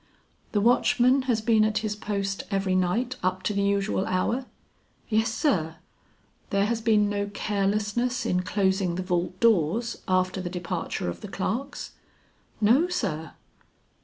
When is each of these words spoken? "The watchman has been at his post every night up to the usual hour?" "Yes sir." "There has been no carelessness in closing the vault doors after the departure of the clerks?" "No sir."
"The 0.51 0.61
watchman 0.61 1.21
has 1.29 1.41
been 1.41 1.63
at 1.63 1.77
his 1.85 1.95
post 1.95 2.41
every 2.49 2.73
night 2.73 3.17
up 3.21 3.43
to 3.43 3.53
the 3.53 3.61
usual 3.61 4.07
hour?" 4.07 4.47
"Yes 5.09 5.31
sir." 5.31 5.75
"There 6.49 6.65
has 6.65 6.81
been 6.81 7.07
no 7.07 7.27
carelessness 7.27 8.25
in 8.25 8.41
closing 8.41 8.95
the 8.95 9.03
vault 9.03 9.39
doors 9.39 10.01
after 10.07 10.41
the 10.41 10.49
departure 10.49 11.07
of 11.07 11.21
the 11.21 11.27
clerks?" 11.27 11.91
"No 12.59 12.87
sir." 12.87 13.33